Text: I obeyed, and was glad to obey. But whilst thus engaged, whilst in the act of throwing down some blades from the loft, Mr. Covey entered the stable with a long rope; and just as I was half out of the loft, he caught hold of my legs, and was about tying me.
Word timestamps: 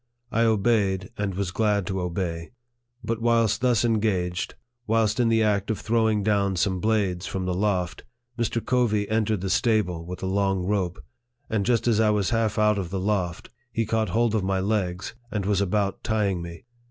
I 0.31 0.45
obeyed, 0.45 1.11
and 1.15 1.35
was 1.35 1.51
glad 1.51 1.85
to 1.85 2.01
obey. 2.01 2.53
But 3.03 3.21
whilst 3.21 3.61
thus 3.61 3.85
engaged, 3.85 4.55
whilst 4.87 5.19
in 5.19 5.29
the 5.29 5.43
act 5.43 5.69
of 5.69 5.79
throwing 5.79 6.23
down 6.23 6.55
some 6.55 6.79
blades 6.79 7.27
from 7.27 7.45
the 7.45 7.53
loft, 7.53 8.03
Mr. 8.35 8.65
Covey 8.65 9.07
entered 9.09 9.41
the 9.41 9.49
stable 9.51 10.03
with 10.03 10.23
a 10.23 10.25
long 10.25 10.63
rope; 10.65 11.05
and 11.51 11.67
just 11.67 11.87
as 11.87 11.99
I 11.99 12.09
was 12.09 12.31
half 12.31 12.57
out 12.57 12.79
of 12.79 12.89
the 12.89 12.99
loft, 12.99 13.51
he 13.71 13.85
caught 13.85 14.09
hold 14.09 14.33
of 14.33 14.43
my 14.43 14.59
legs, 14.59 15.13
and 15.29 15.45
was 15.45 15.61
about 15.61 16.03
tying 16.03 16.41
me. 16.41 16.65